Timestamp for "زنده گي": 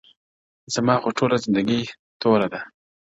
1.43-1.79